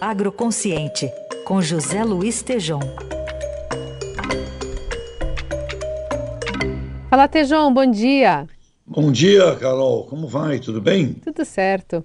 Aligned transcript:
Agroconsciente, 0.00 1.10
com 1.44 1.62
José 1.62 2.04
Luiz 2.04 2.42
Tejom. 2.42 2.80
Fala, 7.08 7.26
Tejom, 7.26 7.72
bom 7.72 7.90
dia. 7.90 8.46
Bom 8.86 9.10
dia, 9.10 9.56
Carol. 9.56 10.04
Como 10.04 10.28
vai? 10.28 10.58
Tudo 10.58 10.82
bem? 10.82 11.14
Tudo 11.14 11.44
certo. 11.46 12.04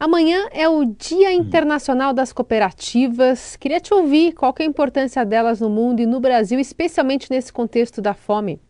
Amanhã 0.00 0.48
é 0.50 0.66
o 0.66 0.84
Dia 0.84 1.32
Internacional 1.32 2.14
das 2.14 2.32
Cooperativas. 2.32 3.54
Queria 3.56 3.80
te 3.80 3.92
ouvir 3.92 4.32
qual 4.32 4.54
é 4.58 4.62
a 4.62 4.66
importância 4.66 5.24
delas 5.26 5.60
no 5.60 5.68
mundo 5.68 6.00
e 6.00 6.06
no 6.06 6.20
Brasil, 6.20 6.58
especialmente 6.58 7.30
nesse 7.30 7.52
contexto 7.52 8.00
da 8.00 8.14
fome. 8.14 8.60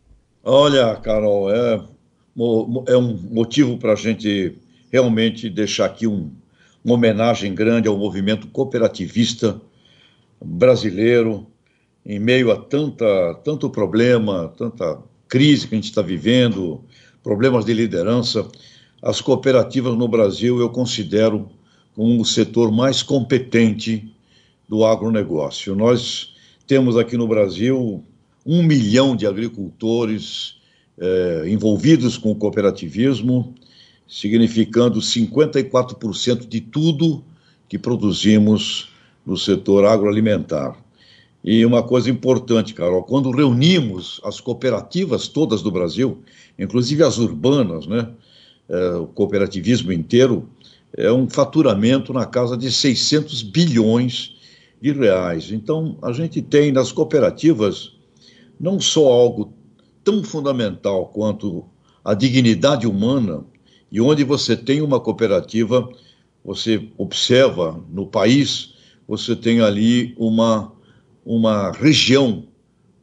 Olha, 0.43 0.97
Carol, 0.97 1.51
é, 1.55 1.75
é 1.77 2.97
um 2.97 3.17
motivo 3.31 3.79
para 3.79 3.93
a 3.93 3.97
gente 3.97 4.59
realmente 4.93 5.49
deixar 5.49 5.87
aqui 5.87 6.07
um, 6.07 6.31
uma 6.85 6.95
homenagem 6.95 7.55
grande 7.55 7.89
ao 7.89 7.97
movimento 7.97 8.47
cooperativista 8.49 9.61
brasileiro, 10.45 11.47
em 12.05 12.19
meio 12.19 12.53
a 12.53 12.57
tanta, 12.57 13.35
tanto 13.43 13.71
problema, 13.71 14.53
tanta 14.57 14.99
crise 15.27 15.67
que 15.67 15.75
a 15.75 15.79
gente 15.79 15.89
está 15.89 16.03
vivendo, 16.03 16.85
problemas 17.23 17.65
de 17.65 17.73
liderança. 17.73 18.47
As 19.03 19.21
cooperativas 19.21 19.97
no 19.97 20.07
Brasil 20.07 20.61
eu 20.61 20.69
considero 20.69 21.49
como 21.95 22.25
setor 22.25 22.71
mais 22.71 23.03
competente 23.03 24.13
do 24.69 24.85
agronegócio. 24.85 25.75
Nós 25.75 26.35
temos 26.67 26.97
aqui 26.97 27.17
no 27.17 27.27
Brasil 27.27 28.05
um 28.45 28.63
milhão 28.63 29.17
de 29.17 29.27
agricultores 29.27 30.57
é, 30.99 31.45
envolvidos 31.47 32.19
com 32.19 32.33
o 32.33 32.37
cooperativismo, 32.37 33.55
significando 34.07 35.01
54% 35.01 36.47
de 36.47 36.61
tudo 36.61 37.25
que 37.69 37.79
produzimos 37.79 38.89
no 39.25 39.37
setor 39.37 39.85
agroalimentar. 39.87 40.77
E 41.43 41.65
uma 41.67 41.83
coisa 41.83 42.09
importante, 42.11 42.73
Carol, 42.73 43.03
quando 43.03 43.31
reunimos 43.31 44.21
as 44.25 44.41
cooperativas 44.41 45.29
todas 45.29 45.63
do 45.63 45.71
Brasil, 45.71 46.23
inclusive 46.59 47.03
as 47.03 47.19
urbanas, 47.19 47.87
né, 47.87 48.09
é, 48.69 48.95
o 48.95 49.07
cooperativismo 49.07 49.93
inteiro, 49.93 50.49
é 50.97 51.13
um 51.13 51.29
faturamento 51.29 52.13
na 52.13 52.25
casa 52.25 52.57
de 52.57 52.71
600 52.73 53.43
bilhões 53.43 54.37
de 54.81 54.93
reais. 54.93 55.51
Então, 55.51 55.99
a 56.01 56.13
gente 56.13 56.41
tem 56.41 56.73
nas 56.73 56.93
cooperativas 56.93 57.93
não 58.59 58.81
só 58.81 59.07
algo 59.13 59.53
tão 60.03 60.23
fundamental 60.23 61.07
quanto 61.07 61.65
a 62.05 62.15
dignidade 62.15 62.87
humana, 62.87 63.45
e 63.95 64.01
onde 64.01 64.25
você 64.25 64.57
tem 64.57 64.83
uma 64.83 64.99
cooperativa, 64.99 65.89
você 66.45 66.89
observa 66.99 67.81
no 67.93 68.05
país, 68.05 68.75
você 69.07 69.37
tem 69.37 69.61
ali 69.61 70.17
uma, 70.19 70.73
uma 71.25 71.71
região 71.71 72.43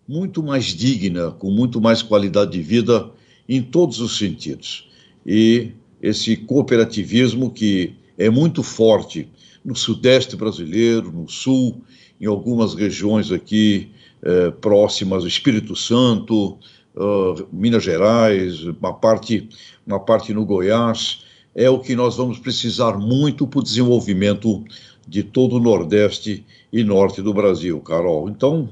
muito 0.06 0.44
mais 0.44 0.66
digna, 0.66 1.32
com 1.32 1.50
muito 1.50 1.80
mais 1.80 2.02
qualidade 2.02 2.52
de 2.52 2.62
vida 2.62 3.10
em 3.48 3.62
todos 3.62 4.02
os 4.02 4.18
sentidos. 4.18 4.90
E 5.26 5.72
esse 6.02 6.36
cooperativismo 6.36 7.50
que 7.52 7.94
é 8.18 8.30
muito 8.30 8.62
forte 8.62 9.30
no 9.64 9.78
sudeste 9.78 10.36
brasileiro, 10.36 11.10
no 11.10 11.30
sul, 11.30 11.82
em 12.20 12.26
algumas 12.26 12.74
regiões 12.74 13.32
aqui 13.32 13.92
eh, 14.22 14.52
próximas, 14.60 15.24
Espírito 15.24 15.74
Santo, 15.74 16.58
uh, 16.96 17.48
Minas 17.52 17.84
Gerais, 17.84 18.64
uma 18.64 18.94
parte, 18.94 19.50
uma 19.86 20.00
parte 20.00 20.34
no 20.34 20.46
Goiás, 20.46 21.24
é 21.54 21.70
o 21.70 21.80
que 21.80 21.96
nós 21.96 22.18
vamos 22.18 22.40
precisar 22.40 22.98
muito 22.98 23.46
para 23.46 23.60
o 23.60 23.64
desenvolvimento 23.64 24.64
de 25.08 25.24
todo 25.24 25.58
o 25.58 25.60
Nordeste 25.60 26.46
e 26.72 26.84
Norte 26.84 27.22
do 27.22 27.34
Brasil, 27.34 27.80
Carol. 27.82 28.30
Então, 28.30 28.70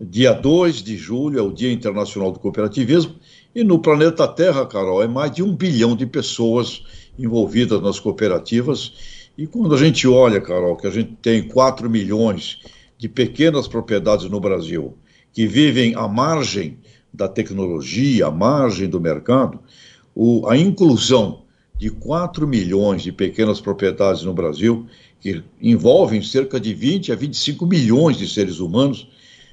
dia 0.00 0.32
2 0.32 0.82
de 0.82 0.96
julho 0.96 1.38
é 1.38 1.42
o 1.42 1.52
Dia 1.52 1.72
Internacional 1.72 2.32
do 2.32 2.38
Cooperativismo, 2.38 3.16
e 3.54 3.64
no 3.64 3.78
planeta 3.78 4.28
Terra, 4.28 4.66
Carol, 4.66 5.02
é 5.02 5.08
mais 5.08 5.32
de 5.32 5.42
um 5.42 5.54
bilhão 5.54 5.96
de 5.96 6.06
pessoas 6.06 6.82
envolvidas 7.18 7.80
nas 7.80 7.98
cooperativas. 7.98 8.92
E 9.36 9.46
quando 9.46 9.74
a 9.74 9.78
gente 9.78 10.06
olha, 10.06 10.40
Carol, 10.40 10.76
que 10.76 10.86
a 10.86 10.90
gente 10.90 11.12
tem 11.22 11.48
4 11.48 11.88
milhões 11.88 12.60
de 12.98 13.08
pequenas 13.08 13.66
propriedades 13.66 14.28
no 14.28 14.40
Brasil 14.40 14.96
que 15.32 15.46
vivem 15.46 15.94
à 15.94 16.08
margem 16.08 16.78
da 17.16 17.26
tecnologia, 17.26 18.26
à 18.26 18.30
margem 18.30 18.88
do 18.88 19.00
mercado, 19.00 19.58
o, 20.14 20.46
a 20.48 20.56
inclusão 20.56 21.42
de 21.78 21.90
4 21.90 22.46
milhões 22.46 23.02
de 23.02 23.10
pequenas 23.10 23.60
propriedades 23.60 24.22
no 24.22 24.32
Brasil, 24.32 24.86
que 25.20 25.42
envolvem 25.60 26.22
cerca 26.22 26.60
de 26.60 26.72
20 26.74 27.12
a 27.12 27.16
25 27.16 27.66
milhões 27.66 28.18
de 28.18 28.28
seres 28.28 28.60
humanos, 28.60 29.08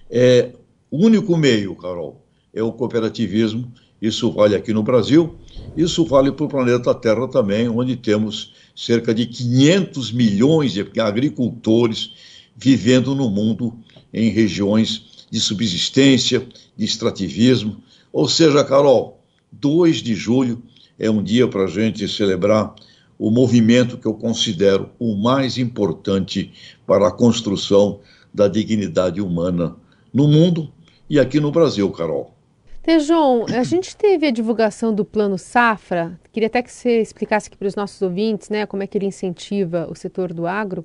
é 0.10 0.52
o 0.92 1.06
único 1.06 1.36
meio, 1.38 1.76
Carol, 1.76 2.22
é 2.54 2.62
o 2.62 2.72
cooperativismo. 2.72 3.72
Isso 4.02 4.30
vale 4.32 4.56
aqui 4.56 4.74
no 4.74 4.84
Brasil, 4.84 5.36
isso 5.78 6.06
vale 6.06 6.32
para 6.32 6.46
o 6.46 6.50
planeta 6.50 6.94
Terra 6.94 7.28
também, 7.28 7.70
onde 7.70 7.96
temos 7.96 8.54
cerca 8.76 9.14
de 9.14 9.26
500 9.26 10.12
milhões 10.12 10.74
de 10.74 10.86
agricultores 11.00 12.12
vivendo 12.56 13.16
no 13.16 13.30
mundo 13.30 13.74
em 14.14 14.30
regiões 14.30 15.28
de 15.32 15.40
subsistência, 15.40 16.48
de 16.78 16.86
extrativismo. 16.86 17.78
Ou 18.12 18.28
seja, 18.28 18.64
Carol, 18.64 19.24
2 19.52 19.98
de 19.98 20.14
julho 20.14 20.62
é 21.00 21.10
um 21.10 21.24
dia 21.24 21.48
para 21.48 21.64
a 21.64 21.68
gente 21.68 22.08
celebrar 22.08 22.76
o 23.18 23.32
movimento 23.32 23.98
que 23.98 24.06
eu 24.06 24.14
considero 24.14 24.90
o 25.00 25.16
mais 25.16 25.58
importante 25.58 26.52
para 26.86 27.08
a 27.08 27.12
construção 27.12 28.00
da 28.34 28.48
dignidade 28.48 29.22
humana 29.22 29.76
no 30.14 30.28
mundo 30.28 30.72
e 31.10 31.20
aqui 31.20 31.40
no 31.40 31.52
Brasil, 31.52 31.90
Carol. 31.92 32.34
Tejon, 32.82 33.46
a 33.48 33.64
gente 33.64 33.96
teve 33.96 34.28
a 34.28 34.32
divulgação 34.32 34.94
do 34.94 35.06
Plano 35.06 35.38
Safra. 35.38 36.20
Queria 36.34 36.48
até 36.48 36.62
que 36.62 36.70
você 36.70 37.00
explicasse 37.00 37.48
aqui 37.48 37.56
para 37.56 37.68
os 37.68 37.76
nossos 37.76 38.02
ouvintes, 38.02 38.50
né, 38.50 38.66
como 38.66 38.84
é 38.84 38.88
que 38.88 38.98
ele 38.98 39.06
incentiva 39.06 39.88
o 39.90 39.96
setor 39.96 40.34
do 40.34 40.46
agro. 40.46 40.84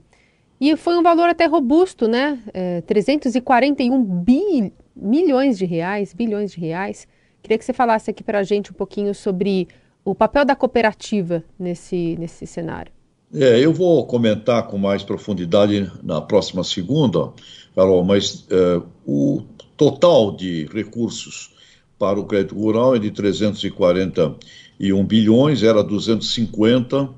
E 0.60 0.76
foi 0.76 0.96
um 0.96 1.02
valor 1.02 1.28
até 1.28 1.46
robusto, 1.46 2.08
né? 2.08 2.38
É, 2.52 2.80
341 2.82 4.02
bi, 4.02 4.72
milhões 4.94 5.56
de 5.56 5.64
reais, 5.64 6.12
bilhões 6.12 6.52
de 6.52 6.60
reais. 6.60 7.06
Queria 7.42 7.56
que 7.56 7.64
você 7.64 7.72
falasse 7.72 8.10
aqui 8.10 8.24
para 8.24 8.41
a 8.41 8.42
gente 8.42 8.72
um 8.72 8.74
pouquinho 8.74 9.14
sobre 9.14 9.68
o 10.04 10.14
papel 10.14 10.44
da 10.44 10.56
cooperativa 10.56 11.44
nesse, 11.58 12.16
nesse 12.18 12.47
cenário. 12.47 12.92
É, 13.32 13.60
eu 13.60 13.72
vou 13.72 14.06
comentar 14.06 14.66
com 14.66 14.78
mais 14.78 15.02
profundidade 15.02 15.91
na 16.02 16.20
próxima 16.20 16.64
segunda, 16.64 17.30
Carol, 17.74 18.02
mas 18.02 18.47
é, 18.50 18.82
o 19.06 19.42
total 19.76 20.34
de 20.34 20.66
recursos 20.72 21.54
para 21.98 22.18
o 22.18 22.24
crédito 22.24 22.54
rural 22.54 22.97
é 22.97 22.98
de 22.98 23.10
341 23.10 25.04
bilhões, 25.04 25.62
era 25.62 25.84
250 25.84 27.10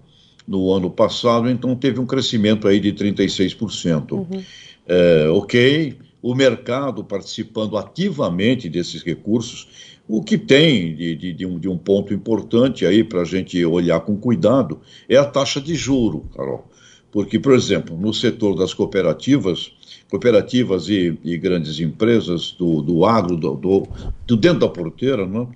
no 0.50 0.72
ano 0.72 0.90
passado, 0.90 1.48
então 1.48 1.76
teve 1.76 2.00
um 2.00 2.04
crescimento 2.04 2.66
aí 2.66 2.80
de 2.80 2.92
36%. 2.92 4.10
Uhum. 4.10 4.42
É, 4.84 5.28
ok, 5.28 5.96
o 6.20 6.34
mercado 6.34 7.04
participando 7.04 7.78
ativamente 7.78 8.68
desses 8.68 9.00
recursos, 9.00 9.68
o 10.08 10.20
que 10.20 10.36
tem 10.36 10.92
de, 10.96 11.14
de, 11.14 11.32
de, 11.32 11.46
um, 11.46 11.56
de 11.56 11.68
um, 11.68 11.78
ponto 11.78 12.12
importante 12.12 12.84
aí 12.84 13.04
para 13.04 13.20
a 13.20 13.24
gente 13.24 13.64
olhar 13.64 14.00
com 14.00 14.16
cuidado 14.16 14.80
é 15.08 15.16
a 15.16 15.24
taxa 15.24 15.60
de 15.60 15.76
juro, 15.76 16.28
Carol. 16.34 16.68
Porque, 17.12 17.38
por 17.38 17.52
exemplo, 17.52 17.96
no 17.96 18.12
setor 18.12 18.56
das 18.56 18.74
cooperativas, 18.74 19.70
cooperativas 20.10 20.88
e, 20.88 21.16
e 21.22 21.38
grandes 21.38 21.78
empresas 21.78 22.50
do, 22.50 22.82
do 22.82 23.04
agro, 23.04 23.36
do, 23.36 23.54
do, 23.54 23.88
do, 24.26 24.36
dentro 24.36 24.58
da 24.58 24.68
porteira, 24.68 25.24
né, 25.24 25.46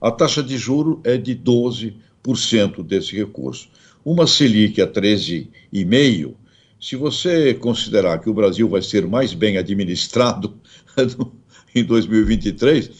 a 0.00 0.10
taxa 0.10 0.42
de 0.42 0.56
juro 0.56 1.02
é 1.04 1.18
de 1.18 1.36
12% 1.36 2.82
desse 2.82 3.14
recurso. 3.14 3.68
Uma 4.10 4.26
Selic 4.26 4.80
a 4.80 4.86
13,5%, 4.86 6.34
se 6.80 6.96
você 6.96 7.52
considerar 7.52 8.18
que 8.18 8.30
o 8.30 8.32
Brasil 8.32 8.66
vai 8.66 8.80
ser 8.80 9.06
mais 9.06 9.34
bem 9.34 9.58
administrado 9.58 10.54
em 11.74 11.84
2023, 11.84 12.90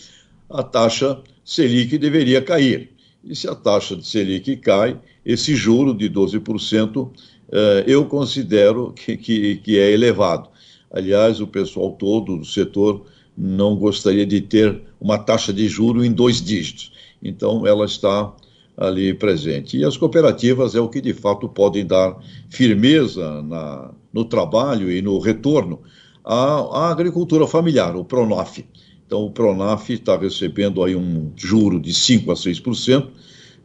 a 0.50 0.62
taxa 0.62 1.18
Selic 1.42 1.96
deveria 1.96 2.42
cair. 2.42 2.90
E 3.24 3.34
se 3.34 3.48
a 3.48 3.54
taxa 3.54 3.96
de 3.96 4.06
Selic 4.06 4.54
cai, 4.58 5.00
esse 5.24 5.56
juro 5.56 5.94
de 5.94 6.10
12% 6.10 7.10
eh, 7.52 7.84
eu 7.86 8.04
considero 8.04 8.92
que, 8.92 9.16
que, 9.16 9.56
que 9.56 9.78
é 9.78 9.90
elevado. 9.90 10.50
Aliás, 10.90 11.40
o 11.40 11.46
pessoal 11.46 11.92
todo 11.92 12.36
do 12.36 12.44
setor 12.44 13.06
não 13.34 13.76
gostaria 13.76 14.26
de 14.26 14.42
ter 14.42 14.78
uma 15.00 15.16
taxa 15.16 15.54
de 15.54 15.68
juro 15.68 16.04
em 16.04 16.12
dois 16.12 16.42
dígitos. 16.42 16.92
Então, 17.22 17.66
ela 17.66 17.86
está 17.86 18.30
ali 18.78 19.12
presente. 19.12 19.76
E 19.76 19.84
as 19.84 19.96
cooperativas 19.96 20.76
é 20.76 20.80
o 20.80 20.88
que 20.88 21.00
de 21.00 21.12
fato 21.12 21.48
podem 21.48 21.84
dar 21.84 22.16
firmeza 22.48 23.42
na, 23.42 23.90
no 24.12 24.24
trabalho 24.24 24.90
e 24.90 25.02
no 25.02 25.18
retorno 25.18 25.80
à, 26.24 26.60
à 26.60 26.90
agricultura 26.90 27.46
familiar, 27.46 27.96
o 27.96 28.04
PRONAF. 28.04 28.64
Então, 29.04 29.24
o 29.24 29.30
PRONAF 29.32 29.92
está 29.92 30.16
recebendo 30.16 30.84
aí 30.84 30.94
um 30.94 31.32
juro 31.34 31.80
de 31.80 31.90
5% 31.92 32.30
a 32.30 32.34
6%, 32.34 33.08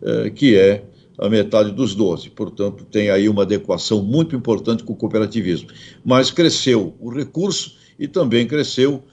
eh, 0.02 0.30
que 0.32 0.56
é 0.58 0.86
a 1.18 1.30
metade 1.30 1.72
dos 1.72 1.94
12. 1.94 2.30
Portanto, 2.32 2.86
tem 2.86 3.10
aí 3.10 3.30
uma 3.30 3.44
adequação 3.44 4.02
muito 4.02 4.36
importante 4.36 4.84
com 4.84 4.94
o 4.94 4.96
cooperativismo. 4.96 5.70
Mas 6.04 6.32
cresceu 6.32 6.96
o 7.00 7.10
recurso 7.10 7.76
e 8.00 8.08
também 8.08 8.48
cresceu 8.48 9.04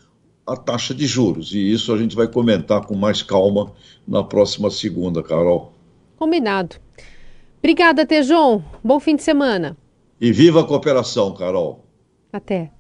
a 0.46 0.56
taxa 0.56 0.94
de 0.94 1.06
juros. 1.06 1.52
E 1.52 1.72
isso 1.72 1.92
a 1.92 1.98
gente 1.98 2.16
vai 2.16 2.28
comentar 2.28 2.86
com 2.86 2.94
mais 2.94 3.22
calma 3.22 3.72
na 4.06 4.22
próxima 4.22 4.70
segunda, 4.70 5.22
Carol. 5.22 5.79
Combinado. 6.20 6.76
Obrigada, 7.60 8.04
Tejon. 8.04 8.62
Bom 8.84 9.00
fim 9.00 9.16
de 9.16 9.22
semana. 9.22 9.74
E 10.20 10.30
viva 10.30 10.60
a 10.60 10.64
cooperação, 10.64 11.32
Carol. 11.32 11.86
Até. 12.30 12.70